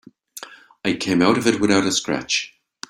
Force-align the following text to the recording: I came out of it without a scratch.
I 0.83 0.93
came 0.93 1.21
out 1.21 1.37
of 1.37 1.45
it 1.45 1.61
without 1.61 1.83
a 1.85 1.91
scratch. 1.91 2.59